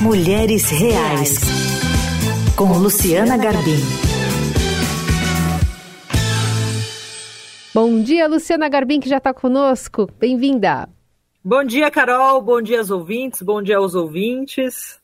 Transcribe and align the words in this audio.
Mulheres 0.00 0.70
Reais, 0.70 1.40
com 2.56 2.72
Luciana 2.78 3.36
Garbim. 3.36 3.80
Bom 7.74 8.00
dia, 8.00 8.28
Luciana 8.28 8.68
Garbim, 8.68 9.00
que 9.00 9.08
já 9.08 9.16
está 9.16 9.34
conosco. 9.34 10.08
Bem-vinda. 10.20 10.88
Bom 11.44 11.64
dia, 11.64 11.90
Carol. 11.90 12.40
Bom 12.40 12.62
dia 12.62 12.78
aos 12.78 12.92
ouvintes. 12.92 13.42
Bom 13.42 13.60
dia 13.60 13.78
aos 13.78 13.96
ouvintes. 13.96 15.00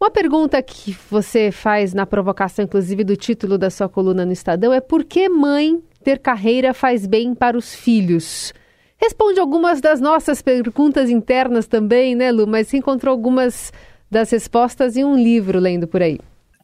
Uma 0.00 0.08
pergunta 0.08 0.62
que 0.62 0.96
você 1.10 1.50
faz 1.50 1.92
na 1.92 2.06
provocação, 2.06 2.64
inclusive, 2.64 3.02
do 3.02 3.16
título 3.16 3.58
da 3.58 3.70
sua 3.70 3.88
coluna 3.88 4.24
no 4.24 4.32
Estadão 4.32 4.72
é 4.72 4.80
por 4.80 5.02
que 5.02 5.28
mãe 5.28 5.82
ter 6.04 6.20
carreira 6.20 6.72
faz 6.72 7.08
bem 7.08 7.34
para 7.34 7.58
os 7.58 7.74
filhos? 7.74 8.54
Responde 8.98 9.40
algumas 9.40 9.80
das 9.80 10.00
nossas 10.00 10.40
perguntas 10.40 11.10
internas 11.10 11.66
também, 11.66 12.14
né, 12.14 12.30
Lu? 12.30 12.46
Mas 12.46 12.68
se 12.68 12.76
encontrou 12.76 13.10
algumas 13.10 13.72
das 14.10 14.30
respostas 14.30 14.96
em 14.96 15.04
um 15.04 15.16
livro 15.16 15.58
lendo 15.58 15.86
por 15.86 16.02
aí. 16.02 16.18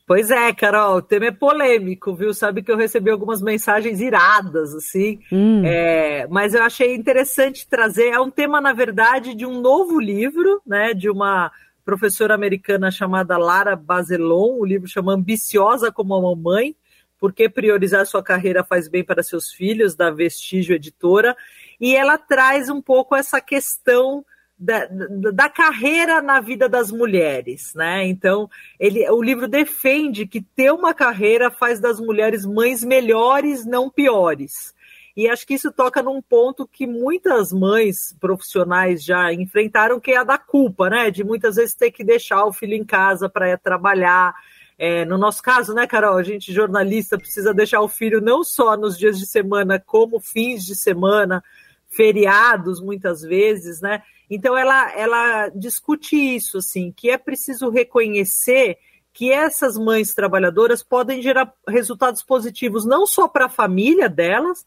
Pois 0.07 0.31
é, 0.31 0.53
Carol, 0.53 0.97
o 0.97 1.03
tema 1.03 1.27
é 1.27 1.31
polêmico, 1.31 2.15
viu? 2.15 2.35
Sabe 2.35 2.63
que 2.63 2.71
eu 2.71 2.77
recebi 2.77 3.11
algumas 3.11 3.41
mensagens 3.41 4.03
iradas, 4.03 4.75
assim, 4.75 5.19
hum. 5.33 5.63
é, 5.65 6.27
mas 6.29 6.53
eu 6.53 6.63
achei 6.63 6.95
interessante 6.95 7.67
trazer. 7.67 8.11
É 8.11 8.21
um 8.21 8.31
tema, 8.31 8.61
na 8.61 8.75
verdade, 8.75 9.35
de 9.35 9.47
um 9.47 9.63
novo 9.63 9.99
livro, 9.99 10.61
né? 10.67 10.93
De 10.93 11.09
uma 11.09 11.51
professora 11.87 12.35
americana 12.35 12.91
chamada 12.91 13.39
Lara 13.39 13.75
Bazelon. 13.75 14.59
O 14.59 14.65
livro 14.65 14.87
chama 14.87 15.15
Ambiciosa 15.15 15.91
como 15.91 16.15
a 16.15 16.21
Mamãe, 16.21 16.77
porque 17.19 17.49
priorizar 17.49 18.05
sua 18.07 18.23
carreira 18.23 18.63
faz 18.63 18.89
bem 18.89 19.03
para 19.03 19.23
seus 19.23 19.51
filhos, 19.53 19.95
da 19.95 20.11
Vestígio 20.11 20.77
Editora. 20.77 21.35
E 21.81 21.97
ela 21.97 22.19
traz 22.19 22.69
um 22.69 22.83
pouco 22.83 23.17
essa 23.17 23.41
questão 23.41 24.23
da, 24.65 24.89
da, 25.33 25.49
carreira 25.49 26.23
na 26.23 26.41
vida 26.41 26.69
das 26.69 26.91
mulheres, 26.91 27.75
né? 27.75 28.07
Então, 28.07 28.49
ele, 28.81 29.09
o 29.11 29.23
livro 29.23 29.47
defende 29.47 30.27
que 30.27 30.41
ter 30.41 30.73
uma 30.73 30.95
carreira 30.95 31.51
faz 31.51 31.79
das 31.79 32.01
mulheres 32.01 32.47
mães 32.47 32.83
melhores, 32.83 33.67
não 33.67 33.91
piores. 33.91 34.75
E 35.17 35.29
acho 35.29 35.47
que 35.47 35.55
isso 35.55 35.71
toca 35.71 36.03
num 36.03 36.21
ponto 36.21 36.67
que 36.67 36.87
muitas 36.87 37.53
mães 37.53 38.17
profissionais 38.19 39.05
já 39.05 39.33
enfrentaram, 39.33 40.01
que 40.01 40.11
é 40.11 40.17
a 40.17 40.25
da 40.25 40.39
culpa, 40.39 40.91
né? 40.91 41.11
De 41.11 41.23
muitas 41.23 41.57
vezes 41.57 41.75
ter 41.75 41.93
que 41.93 42.03
deixar 42.03 42.45
o 42.45 42.53
filho 42.53 42.75
em 42.75 42.85
casa 42.85 43.29
para 43.29 43.57
trabalhar. 43.57 44.35
É, 44.77 45.05
no 45.05 45.17
nosso 45.17 45.41
caso, 45.41 45.73
né, 45.73 45.87
Carol, 45.87 46.17
a 46.17 46.23
gente 46.25 46.53
jornalista 46.53 47.17
precisa 47.17 47.55
deixar 47.55 47.81
o 47.81 47.89
filho 47.89 48.21
não 48.21 48.43
só 48.43 48.77
nos 48.77 48.99
dias 48.99 49.19
de 49.19 49.27
semana, 49.27 49.79
como 49.79 50.19
fins 50.19 50.65
de 50.65 50.75
semana, 50.75 51.45
feriados 51.89 52.81
muitas 52.81 53.23
vezes, 53.23 53.81
né? 53.81 54.03
Então 54.35 54.57
ela, 54.57 54.93
ela 54.93 55.49
discute 55.51 56.17
isso, 56.17 56.59
assim, 56.59 56.93
que 56.93 57.11
é 57.11 57.17
preciso 57.17 57.71
reconhecer 57.71 58.79
que 59.13 59.31
essas 59.31 59.79
mães 59.79 60.13
trabalhadoras 60.13 60.83
podem 60.83 61.23
gerar 61.23 61.55
resultados 61.69 62.23
positivos 62.23 62.85
não 62.85 63.07
só 63.07 63.29
para 63.29 63.47
a 63.47 63.49
família 63.49 64.09
delas, 64.09 64.65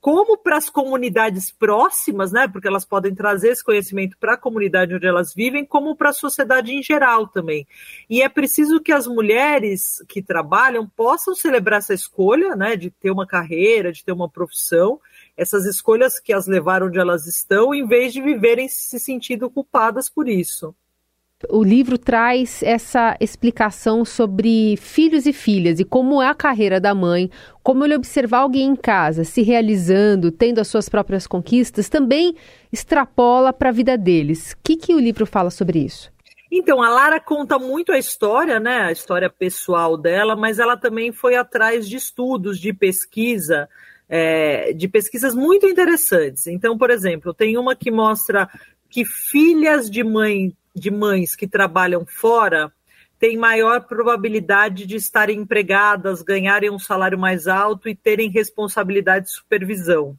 como 0.00 0.38
para 0.38 0.56
as 0.56 0.70
comunidades 0.70 1.50
próximas, 1.50 2.32
né? 2.32 2.48
Porque 2.48 2.66
elas 2.66 2.86
podem 2.86 3.14
trazer 3.14 3.48
esse 3.50 3.62
conhecimento 3.62 4.16
para 4.18 4.34
a 4.34 4.38
comunidade 4.38 4.94
onde 4.94 5.06
elas 5.06 5.34
vivem, 5.34 5.64
como 5.64 5.94
para 5.94 6.10
a 6.10 6.14
sociedade 6.14 6.72
em 6.72 6.82
geral 6.82 7.26
também. 7.26 7.66
E 8.08 8.22
é 8.22 8.28
preciso 8.28 8.80
que 8.80 8.92
as 8.92 9.06
mulheres 9.06 10.02
que 10.08 10.22
trabalham 10.22 10.88
possam 10.88 11.34
celebrar 11.34 11.80
essa 11.80 11.92
escolha, 11.92 12.56
né? 12.56 12.76
De 12.76 12.90
ter 12.90 13.10
uma 13.10 13.26
carreira, 13.26 13.92
de 13.92 14.02
ter 14.02 14.12
uma 14.12 14.28
profissão, 14.28 14.98
essas 15.40 15.64
escolhas 15.64 16.20
que 16.20 16.34
as 16.34 16.46
levaram 16.46 16.88
onde 16.88 16.98
elas 16.98 17.26
estão, 17.26 17.74
em 17.74 17.86
vez 17.86 18.12
de 18.12 18.20
viverem 18.20 18.68
se 18.68 19.00
sentindo 19.00 19.48
culpadas 19.48 20.10
por 20.10 20.28
isso. 20.28 20.74
O 21.48 21.64
livro 21.64 21.96
traz 21.96 22.62
essa 22.62 23.16
explicação 23.18 24.04
sobre 24.04 24.76
filhos 24.76 25.24
e 25.24 25.32
filhas 25.32 25.80
e 25.80 25.84
como 25.84 26.20
é 26.20 26.28
a 26.28 26.34
carreira 26.34 26.78
da 26.78 26.94
mãe, 26.94 27.30
como 27.62 27.82
ele 27.86 27.96
observar 27.96 28.40
alguém 28.40 28.66
em 28.66 28.76
casa 28.76 29.24
se 29.24 29.40
realizando, 29.40 30.30
tendo 30.30 30.58
as 30.58 30.68
suas 30.68 30.90
próprias 30.90 31.26
conquistas, 31.26 31.88
também 31.88 32.36
extrapola 32.70 33.50
para 33.50 33.70
a 33.70 33.72
vida 33.72 33.96
deles. 33.96 34.52
O 34.52 34.56
que, 34.62 34.76
que 34.76 34.94
o 34.94 35.00
livro 35.00 35.24
fala 35.24 35.48
sobre 35.48 35.78
isso? 35.78 36.12
Então, 36.52 36.82
a 36.82 36.90
Lara 36.90 37.18
conta 37.18 37.58
muito 37.58 37.92
a 37.92 37.98
história, 37.98 38.60
né? 38.60 38.82
A 38.82 38.92
história 38.92 39.30
pessoal 39.30 39.96
dela, 39.96 40.36
mas 40.36 40.58
ela 40.58 40.76
também 40.76 41.12
foi 41.12 41.36
atrás 41.36 41.88
de 41.88 41.96
estudos, 41.96 42.58
de 42.58 42.74
pesquisa, 42.74 43.66
é, 44.10 44.72
de 44.72 44.88
pesquisas 44.88 45.36
muito 45.36 45.66
interessantes. 45.66 46.48
Então, 46.48 46.76
por 46.76 46.90
exemplo, 46.90 47.32
tem 47.32 47.56
uma 47.56 47.76
que 47.76 47.92
mostra 47.92 48.50
que 48.88 49.04
filhas 49.04 49.88
de, 49.88 50.02
mãe, 50.02 50.52
de 50.74 50.90
mães 50.90 51.36
que 51.36 51.46
trabalham 51.46 52.04
fora 52.04 52.72
têm 53.20 53.36
maior 53.36 53.82
probabilidade 53.82 54.84
de 54.84 54.96
estarem 54.96 55.38
empregadas, 55.38 56.22
ganharem 56.22 56.70
um 56.70 56.78
salário 56.78 57.18
mais 57.18 57.46
alto 57.46 57.88
e 57.88 57.94
terem 57.94 58.30
responsabilidade 58.30 59.26
de 59.26 59.32
supervisão. 59.32 60.18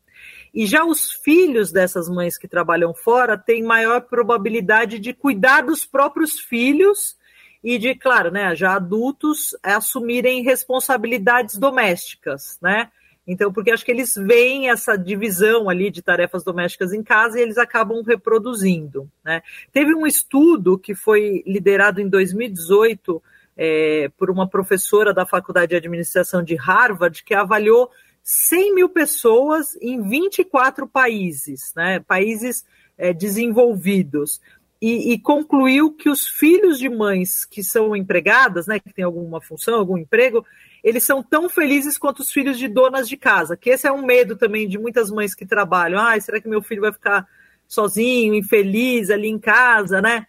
E 0.53 0.65
já 0.65 0.85
os 0.85 1.11
filhos 1.11 1.71
dessas 1.71 2.07
mães 2.07 2.37
que 2.37 2.47
trabalham 2.47 2.93
fora 2.93 3.37
têm 3.37 3.63
maior 3.63 4.01
probabilidade 4.01 4.99
de 4.99 5.13
cuidar 5.13 5.63
dos 5.63 5.85
próprios 5.85 6.39
filhos 6.39 7.17
e 7.63 7.77
de, 7.77 7.93
claro, 7.95 8.31
né, 8.31 8.55
já 8.55 8.75
adultos 8.75 9.55
assumirem 9.61 10.43
responsabilidades 10.43 11.57
domésticas, 11.57 12.57
né? 12.61 12.89
Então, 13.25 13.53
porque 13.53 13.71
acho 13.71 13.85
que 13.85 13.91
eles 13.91 14.15
veem 14.15 14.69
essa 14.69 14.97
divisão 14.97 15.69
ali 15.69 15.91
de 15.91 16.01
tarefas 16.01 16.43
domésticas 16.43 16.91
em 16.91 17.03
casa 17.03 17.39
e 17.39 17.41
eles 17.41 17.57
acabam 17.57 18.01
reproduzindo. 18.01 19.09
Né? 19.23 19.41
Teve 19.71 19.93
um 19.93 20.07
estudo 20.07 20.77
que 20.77 20.95
foi 20.95 21.43
liderado 21.45 22.01
em 22.01 22.09
2018 22.09 23.21
é, 23.55 24.09
por 24.17 24.31
uma 24.31 24.47
professora 24.47 25.13
da 25.13 25.25
Faculdade 25.25 25.69
de 25.69 25.75
Administração 25.75 26.43
de 26.43 26.55
Harvard 26.55 27.23
que 27.23 27.33
avaliou 27.33 27.91
100 28.23 28.75
mil 28.75 28.89
pessoas 28.89 29.75
em 29.81 30.01
24 30.01 30.87
países, 30.87 31.73
né? 31.75 31.99
países 31.99 32.65
é, 32.97 33.13
desenvolvidos. 33.13 34.41
E, 34.81 35.13
e, 35.13 35.19
concluiu 35.19 35.91
que 35.91 36.09
os 36.09 36.27
filhos 36.27 36.79
de 36.79 36.89
mães 36.89 37.45
que 37.45 37.63
são 37.63 37.95
empregadas, 37.95 38.65
né, 38.65 38.79
que 38.79 38.91
têm 38.91 39.05
alguma 39.05 39.39
função, 39.39 39.75
algum 39.75 39.95
emprego, 39.95 40.43
eles 40.83 41.03
são 41.03 41.21
tão 41.21 41.47
felizes 41.47 41.97
quanto 41.97 42.19
os 42.19 42.31
filhos 42.31 42.57
de 42.57 42.67
donas 42.67 43.07
de 43.07 43.17
casa, 43.17 43.55
que 43.55 43.69
esse 43.69 43.87
é 43.87 43.91
um 43.91 44.05
medo 44.05 44.35
também 44.35 44.67
de 44.67 44.77
muitas 44.77 45.11
mães 45.11 45.35
que 45.35 45.45
trabalham. 45.45 45.99
Ah, 45.99 46.19
será 46.19 46.41
que 46.41 46.47
meu 46.47 46.61
filho 46.61 46.81
vai 46.81 46.91
ficar 46.91 47.27
sozinho, 47.67 48.33
infeliz 48.33 49.09
ali 49.09 49.27
em 49.27 49.39
casa, 49.39 50.01
né? 50.01 50.25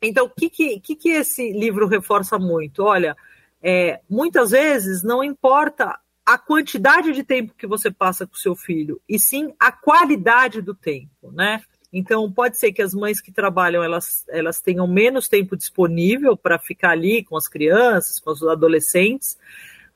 Então, 0.00 0.26
o 0.26 0.30
que, 0.30 0.50
que, 0.50 0.80
que, 0.80 0.94
que 0.94 1.08
esse 1.08 1.52
livro 1.52 1.86
reforça 1.86 2.38
muito? 2.38 2.82
Olha, 2.82 3.16
é, 3.62 4.00
muitas 4.08 4.50
vezes 4.50 5.02
não 5.02 5.24
importa 5.24 5.98
a 6.24 6.36
quantidade 6.36 7.12
de 7.12 7.22
tempo 7.22 7.54
que 7.56 7.66
você 7.66 7.90
passa 7.90 8.26
com 8.26 8.34
seu 8.34 8.54
filho, 8.54 9.00
e 9.08 9.18
sim 9.18 9.54
a 9.58 9.70
qualidade 9.70 10.60
do 10.60 10.74
tempo, 10.74 11.30
né? 11.32 11.62
Então, 11.92 12.30
pode 12.30 12.58
ser 12.58 12.72
que 12.72 12.82
as 12.82 12.92
mães 12.92 13.20
que 13.20 13.32
trabalham 13.32 13.82
elas, 13.82 14.24
elas 14.28 14.60
tenham 14.60 14.86
menos 14.86 15.28
tempo 15.28 15.56
disponível 15.56 16.36
para 16.36 16.58
ficar 16.58 16.90
ali 16.90 17.24
com 17.24 17.36
as 17.36 17.48
crianças, 17.48 18.18
com 18.18 18.30
os 18.30 18.42
adolescentes, 18.42 19.38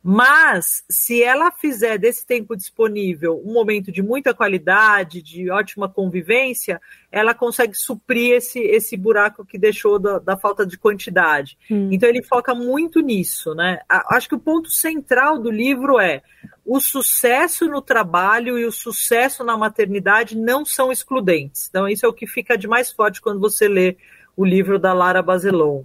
mas, 0.02 0.82
se 0.88 1.22
ela 1.22 1.50
fizer 1.50 1.98
desse 1.98 2.26
tempo 2.26 2.56
disponível 2.56 3.40
um 3.44 3.52
momento 3.52 3.92
de 3.92 4.02
muita 4.02 4.32
qualidade, 4.32 5.20
de 5.20 5.50
ótima 5.50 5.90
convivência, 5.90 6.80
ela 7.12 7.34
consegue 7.34 7.74
suprir 7.74 8.36
esse, 8.36 8.58
esse 8.60 8.96
buraco 8.96 9.44
que 9.44 9.58
deixou 9.58 9.98
da, 9.98 10.18
da 10.18 10.36
falta 10.38 10.64
de 10.64 10.78
quantidade. 10.78 11.58
Hum. 11.70 11.90
Então, 11.92 12.08
ele 12.08 12.22
foca 12.22 12.54
muito 12.54 13.00
nisso, 13.00 13.54
né? 13.54 13.80
Acho 13.88 14.28
que 14.28 14.34
o 14.34 14.40
ponto 14.40 14.70
central 14.70 15.38
do 15.38 15.50
livro 15.50 16.00
é 16.00 16.22
o 16.64 16.80
sucesso 16.80 17.68
no 17.68 17.82
trabalho 17.82 18.58
e 18.58 18.64
o 18.64 18.72
sucesso 18.72 19.44
na 19.44 19.56
maternidade 19.56 20.38
não 20.38 20.64
são 20.64 20.90
excludentes. 20.90 21.68
Então, 21.68 21.86
isso 21.86 22.06
é 22.06 22.08
o 22.08 22.14
que 22.14 22.26
fica 22.26 22.56
de 22.56 22.66
mais 22.66 22.90
forte 22.90 23.20
quando 23.20 23.40
você 23.40 23.68
lê 23.68 23.98
o 24.34 24.46
livro 24.46 24.78
da 24.78 24.94
Lara 24.94 25.20
Bazelon. 25.20 25.82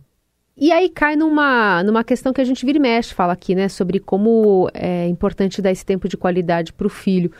E 0.58 0.72
aí 0.72 0.88
cai 0.90 1.16
numa, 1.18 1.84
numa 1.84 2.04
questão 2.04 2.32
que 2.32 2.40
a 2.40 2.46
gente 2.46 2.66
vira 2.66 2.78
e 2.78 2.82
mexe, 2.82 3.14
fala 3.14 3.34
aqui, 3.34 3.54
né? 3.54 3.68
Sobre 3.68 4.00
como 4.00 4.70
é 4.74 5.08
importante 5.08 5.62
dar 5.62 5.72
esse 5.72 5.86
tempo 5.86 6.08
de 6.08 6.16
qualidade 6.16 6.72
para 6.72 6.88
o 6.88 6.90
filho. 6.90 7.32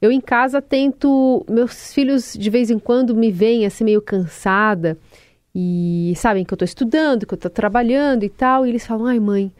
Eu 0.00 0.10
em 0.10 0.20
casa 0.20 0.60
tento. 0.62 1.44
Meus 1.48 1.92
filhos 1.92 2.32
de 2.32 2.50
vez 2.50 2.70
em 2.70 2.78
quando 2.78 3.14
me 3.14 3.30
veem 3.30 3.66
assim 3.66 3.84
meio 3.84 4.00
cansada 4.00 4.98
e 5.54 6.14
sabem 6.16 6.44
que 6.44 6.52
eu 6.52 6.56
estou 6.56 6.64
estudando, 6.64 7.26
que 7.26 7.34
eu 7.34 7.36
estou 7.36 7.50
trabalhando 7.50 8.24
e 8.24 8.30
tal, 8.30 8.66
e 8.66 8.70
eles 8.70 8.86
falam: 8.86 9.06
ai, 9.06 9.20
mãe, 9.20 9.52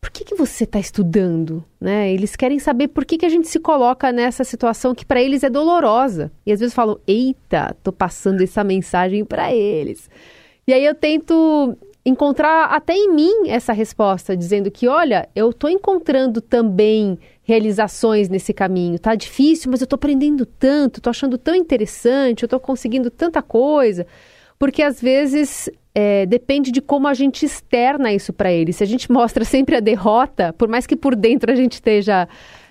por 0.00 0.10
que, 0.10 0.24
que 0.24 0.34
você 0.34 0.64
está 0.64 0.78
estudando? 0.80 1.62
Né? 1.78 2.12
Eles 2.12 2.34
querem 2.34 2.58
saber 2.58 2.88
por 2.88 3.04
que, 3.04 3.18
que 3.18 3.26
a 3.26 3.28
gente 3.28 3.46
se 3.46 3.60
coloca 3.60 4.10
nessa 4.10 4.42
situação 4.42 4.94
que 4.94 5.04
para 5.04 5.22
eles 5.22 5.44
é 5.44 5.50
dolorosa. 5.50 6.32
E 6.46 6.52
às 6.52 6.60
vezes 6.60 6.74
falam: 6.74 6.98
eita, 7.06 7.74
estou 7.76 7.92
passando 7.92 8.42
essa 8.42 8.64
mensagem 8.64 9.22
para 9.22 9.52
eles. 9.54 10.08
E 10.66 10.72
aí 10.72 10.84
eu 10.84 10.94
tento 10.94 11.76
encontrar 12.04 12.66
até 12.66 12.94
em 12.94 13.12
mim 13.14 13.48
essa 13.48 13.72
resposta, 13.72 14.36
dizendo 14.36 14.70
que, 14.70 14.86
olha, 14.86 15.28
eu 15.34 15.50
estou 15.50 15.70
encontrando 15.70 16.40
também 16.40 17.18
realizações 17.42 18.28
nesse 18.28 18.52
caminho. 18.52 18.98
Tá 18.98 19.14
difícil, 19.14 19.70
mas 19.70 19.80
eu 19.80 19.84
estou 19.84 19.96
aprendendo 19.96 20.44
tanto, 20.44 20.98
estou 20.98 21.10
achando 21.10 21.38
tão 21.38 21.54
interessante, 21.54 22.42
eu 22.42 22.46
estou 22.46 22.60
conseguindo 22.60 23.10
tanta 23.10 23.40
coisa. 23.40 24.06
Porque 24.58 24.82
às 24.82 25.00
vezes 25.00 25.70
é, 25.94 26.26
depende 26.26 26.70
de 26.70 26.82
como 26.82 27.08
a 27.08 27.14
gente 27.14 27.46
externa 27.46 28.12
isso 28.12 28.32
para 28.32 28.52
eles. 28.52 28.76
Se 28.76 28.84
a 28.84 28.86
gente 28.86 29.10
mostra 29.12 29.44
sempre 29.44 29.76
a 29.76 29.80
derrota, 29.80 30.52
por 30.52 30.68
mais 30.68 30.86
que 30.86 30.96
por 30.96 31.16
dentro 31.16 31.50
a 31.50 31.54
gente 31.54 31.74
esteja 31.74 32.28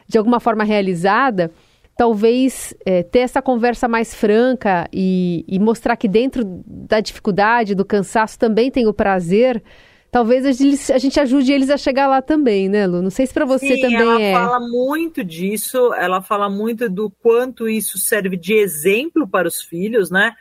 de 0.08 0.18
alguma 0.18 0.40
forma 0.40 0.64
realizada, 0.64 1.50
talvez 1.95 2.74
é, 2.86 3.04
ter 3.04 3.19
essa 3.19 3.42
conversa 3.42 3.88
mais 3.88 4.13
franca 4.13 4.88
e, 4.92 5.45
e, 5.48 5.60
mostrar 5.60 5.95
que 5.95 6.07
dentro 6.07 6.44
da 6.66 7.00
dificuldade, 7.00 7.75
do 7.75 7.86
cansaço, 7.86 8.38
também 8.38 8.72
tem 8.72 8.88
o 8.88 8.94
prazer. 8.94 9.63
Talvez 10.12 10.45
a 10.92 10.98
gente 11.00 11.19
ajude 11.19 11.51
eles 11.51 11.72
a 11.72 11.78
chegar 11.78 12.07
lá 12.07 12.22
também, 12.22 12.69
né, 12.69 12.86
Lu? 12.86 13.01
Não 13.01 13.10
sei 13.10 13.25
se 13.25 13.34
para 13.34 13.45
você 13.45 13.75
Sim, 13.75 13.81
também 13.81 14.01
ela 14.01 14.22
é. 14.22 14.31
Ela 14.31 14.45
fala 14.45 14.60
muito 14.60 15.24
disso, 15.24 15.94
ela 15.95 16.22
fala 16.22 16.50
muito 16.50 16.88
do 16.88 17.10
quanto 17.10 17.68
isso 17.68 17.98
serve 17.98 18.38
de 18.38 18.54
exemplo 18.54 19.28
para 19.28 19.48
os 19.48 19.62
filhos, 19.62 20.12
né? 20.12 20.34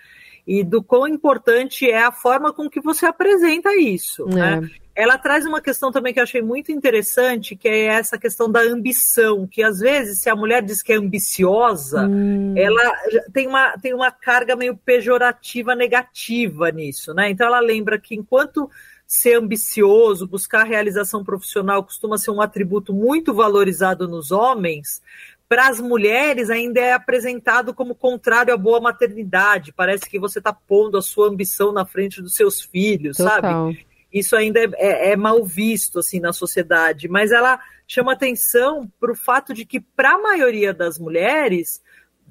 E 0.46 0.62
do 0.62 0.82
quão 0.82 1.08
importante 1.08 1.88
é 1.88 2.02
a 2.02 2.12
forma 2.12 2.52
com 2.52 2.68
que 2.68 2.80
você 2.80 3.06
apresenta 3.06 3.74
isso, 3.76 4.28
é. 4.30 4.34
né? 4.34 4.70
Ela 4.94 5.16
traz 5.16 5.46
uma 5.46 5.60
questão 5.60 5.90
também 5.90 6.12
que 6.12 6.18
eu 6.18 6.22
achei 6.22 6.42
muito 6.42 6.70
interessante, 6.70 7.56
que 7.56 7.68
é 7.68 7.86
essa 7.86 8.18
questão 8.18 8.50
da 8.50 8.60
ambição, 8.60 9.46
que 9.46 9.62
às 9.62 9.78
vezes, 9.78 10.20
se 10.20 10.28
a 10.28 10.36
mulher 10.36 10.62
diz 10.62 10.82
que 10.82 10.92
é 10.92 10.96
ambiciosa, 10.96 12.06
hum. 12.06 12.54
ela 12.56 12.92
tem 13.32 13.46
uma, 13.46 13.72
tem 13.78 13.94
uma 13.94 14.10
carga 14.10 14.54
meio 14.54 14.76
pejorativa, 14.76 15.74
negativa 15.74 16.70
nisso, 16.70 17.14
né? 17.14 17.30
Então 17.30 17.46
ela 17.46 17.60
lembra 17.60 17.98
que 17.98 18.14
enquanto 18.14 18.70
ser 19.06 19.34
ambicioso, 19.34 20.26
buscar 20.26 20.64
realização 20.64 21.22
profissional 21.22 21.84
costuma 21.84 22.16
ser 22.16 22.30
um 22.30 22.40
atributo 22.40 22.94
muito 22.94 23.34
valorizado 23.34 24.08
nos 24.08 24.30
homens, 24.30 25.02
para 25.48 25.68
as 25.68 25.78
mulheres 25.78 26.48
ainda 26.48 26.80
é 26.80 26.94
apresentado 26.94 27.74
como 27.74 27.94
contrário 27.94 28.54
à 28.54 28.56
boa 28.56 28.80
maternidade. 28.80 29.70
Parece 29.70 30.08
que 30.08 30.18
você 30.18 30.38
está 30.38 30.50
pondo 30.50 30.96
a 30.96 31.02
sua 31.02 31.28
ambição 31.28 31.72
na 31.72 31.84
frente 31.84 32.22
dos 32.22 32.34
seus 32.34 32.62
filhos, 32.62 33.18
Total. 33.18 33.42
sabe? 33.42 33.86
Isso 34.12 34.36
ainda 34.36 34.60
é, 34.60 34.70
é, 34.74 35.12
é, 35.12 35.16
mal 35.16 35.42
visto 35.44 35.98
assim 35.98 36.20
na 36.20 36.32
sociedade, 36.32 37.08
mas 37.08 37.32
ela 37.32 37.58
chama 37.86 38.12
atenção 38.12 38.90
para 39.00 39.12
o 39.12 39.16
fato 39.16 39.54
de 39.54 39.64
que 39.64 39.80
para 39.80 40.12
a 40.12 40.18
maioria 40.18 40.74
das 40.74 40.98
mulheres, 40.98 41.82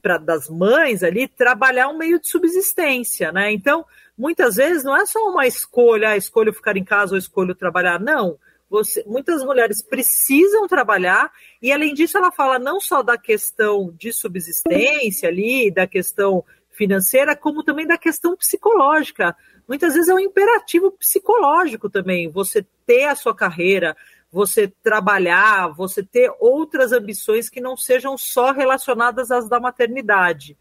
para 0.01 0.17
das 0.17 0.49
mães 0.49 1.03
ali, 1.03 1.27
trabalhar 1.27 1.83
é 1.83 1.87
um 1.87 1.97
meio 1.97 2.19
de 2.19 2.27
subsistência, 2.27 3.31
né? 3.31 3.51
Então, 3.51 3.85
muitas 4.17 4.55
vezes 4.55 4.83
não 4.83 4.95
é 4.95 5.05
só 5.05 5.19
uma 5.29 5.47
escolha, 5.47 6.09
ah, 6.09 6.17
escolho 6.17 6.53
ficar 6.53 6.77
em 6.77 6.83
casa 6.83 7.13
ou 7.13 7.17
escolho 7.17 7.55
trabalhar, 7.55 7.99
não. 7.99 8.37
Você, 8.69 9.03
muitas 9.05 9.43
mulheres 9.43 9.81
precisam 9.81 10.65
trabalhar 10.65 11.29
e 11.61 11.73
além 11.73 11.93
disso 11.93 12.17
ela 12.17 12.31
fala 12.31 12.57
não 12.57 12.79
só 12.79 13.03
da 13.03 13.17
questão 13.17 13.93
de 13.97 14.13
subsistência 14.13 15.27
ali, 15.27 15.69
da 15.69 15.85
questão 15.85 16.45
financeira, 16.71 17.35
como 17.35 17.63
também 17.63 17.85
da 17.85 17.97
questão 17.97 18.35
psicológica 18.35 19.35
muitas 19.71 19.93
vezes 19.93 20.09
é 20.09 20.13
um 20.13 20.19
imperativo 20.19 20.91
psicológico 20.91 21.89
também, 21.89 22.29
você 22.29 22.65
ter 22.85 23.05
a 23.05 23.15
sua 23.15 23.33
carreira, 23.33 23.95
você 24.29 24.67
trabalhar, 24.83 25.69
você 25.69 26.03
ter 26.03 26.29
outras 26.41 26.91
ambições 26.91 27.49
que 27.49 27.61
não 27.61 27.77
sejam 27.77 28.17
só 28.17 28.51
relacionadas 28.51 29.31
às 29.31 29.47
da 29.47 29.61
maternidade. 29.61 30.57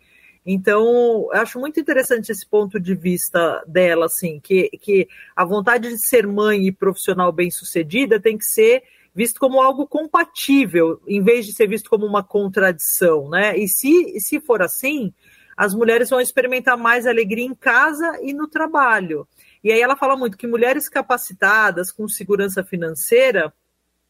Então, 0.46 1.28
acho 1.32 1.58
muito 1.58 1.80
interessante 1.80 2.30
esse 2.30 2.46
ponto 2.48 2.78
de 2.78 2.94
vista 2.94 3.64
dela, 3.66 4.06
assim, 4.06 4.38
que, 4.38 4.70
que 4.80 5.08
a 5.34 5.44
vontade 5.44 5.88
de 5.88 5.98
ser 5.98 6.24
mãe 6.24 6.68
e 6.68 6.72
profissional 6.72 7.32
bem-sucedida 7.32 8.20
tem 8.20 8.38
que 8.38 8.44
ser 8.44 8.82
visto 9.12 9.40
como 9.40 9.60
algo 9.60 9.88
compatível, 9.88 11.02
em 11.04 11.20
vez 11.20 11.46
de 11.46 11.52
ser 11.52 11.66
visto 11.66 11.90
como 11.90 12.06
uma 12.06 12.22
contradição, 12.22 13.28
né? 13.28 13.58
E 13.58 13.68
se, 13.68 14.20
se 14.20 14.38
for 14.38 14.62
assim, 14.62 15.12
as 15.56 15.75
mulheres 15.75 16.11
vão 16.11 16.20
experimentar 16.20 16.76
mais 16.76 17.06
alegria 17.06 17.44
em 17.44 17.55
casa 17.55 18.19
e 18.23 18.32
no 18.32 18.49
trabalho. 18.49 19.26
E 19.62 19.70
aí 19.70 19.81
ela 19.81 19.97
fala 19.97 20.17
muito 20.17 20.37
que 20.37 20.47
mulheres 20.47 20.88
capacitadas, 20.88 21.93
com 21.93 22.08
segurança 22.08 22.64
financeira, 22.64 23.52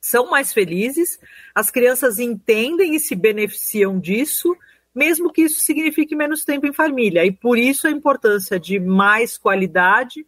são 0.00 0.30
mais 0.30 0.52
felizes, 0.52 1.18
as 1.54 1.70
crianças 1.70 2.18
entendem 2.18 2.94
e 2.94 3.00
se 3.00 3.14
beneficiam 3.14 4.00
disso, 4.00 4.56
mesmo 4.94 5.32
que 5.32 5.42
isso 5.42 5.60
signifique 5.60 6.16
menos 6.16 6.44
tempo 6.44 6.66
em 6.66 6.72
família. 6.72 7.24
E 7.24 7.32
por 7.32 7.58
isso 7.58 7.86
a 7.86 7.90
importância 7.90 8.58
de 8.58 8.80
mais 8.80 9.36
qualidade 9.36 10.26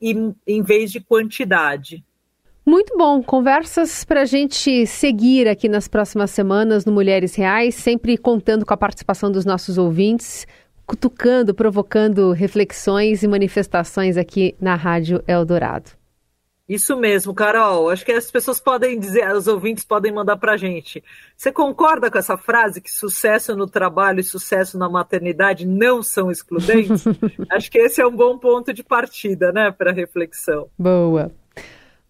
e, 0.00 0.14
em 0.46 0.62
vez 0.62 0.92
de 0.92 1.00
quantidade. 1.00 2.04
Muito 2.68 2.98
bom. 2.98 3.22
Conversas 3.22 4.04
para 4.04 4.20
a 4.20 4.24
gente 4.26 4.86
seguir 4.86 5.48
aqui 5.48 5.70
nas 5.70 5.88
próximas 5.88 6.30
semanas 6.30 6.84
no 6.84 6.92
Mulheres 6.92 7.34
Reais, 7.34 7.74
sempre 7.74 8.18
contando 8.18 8.66
com 8.66 8.74
a 8.74 8.76
participação 8.76 9.32
dos 9.32 9.46
nossos 9.46 9.78
ouvintes, 9.78 10.46
cutucando, 10.84 11.54
provocando 11.54 12.30
reflexões 12.30 13.22
e 13.22 13.26
manifestações 13.26 14.18
aqui 14.18 14.54
na 14.60 14.74
Rádio 14.74 15.24
Eldorado. 15.26 15.92
Isso 16.68 16.94
mesmo, 16.94 17.32
Carol. 17.32 17.88
Acho 17.88 18.04
que 18.04 18.12
as 18.12 18.30
pessoas 18.30 18.60
podem 18.60 18.98
dizer, 19.00 19.26
os 19.34 19.46
ouvintes 19.46 19.82
podem 19.82 20.12
mandar 20.12 20.36
para 20.36 20.52
a 20.52 20.56
gente. 20.58 21.02
Você 21.34 21.50
concorda 21.50 22.10
com 22.10 22.18
essa 22.18 22.36
frase 22.36 22.82
que 22.82 22.90
sucesso 22.90 23.56
no 23.56 23.66
trabalho 23.66 24.20
e 24.20 24.24
sucesso 24.24 24.76
na 24.76 24.90
maternidade 24.90 25.66
não 25.66 26.02
são 26.02 26.30
excludentes? 26.30 27.02
Acho 27.50 27.70
que 27.70 27.78
esse 27.78 28.02
é 28.02 28.06
um 28.06 28.14
bom 28.14 28.36
ponto 28.36 28.74
de 28.74 28.84
partida, 28.84 29.50
né, 29.52 29.70
para 29.72 29.90
reflexão. 29.90 30.68
Boa. 30.78 31.32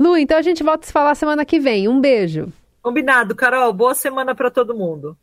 Lu, 0.01 0.17
então 0.17 0.39
a 0.39 0.43
gente 0.43 0.63
volta 0.63 0.85
a 0.85 0.87
se 0.87 0.93
falar 0.93 1.15
semana 1.17 1.45
que 1.45 1.59
vem. 1.59 1.89
Um 1.89 2.01
beijo. 2.01 2.53
Combinado, 2.81 3.35
Carol. 3.35 3.73
Boa 3.73 3.95
semana 3.95 4.35
para 4.35 4.51
todo 4.51 4.75
mundo. 4.75 5.19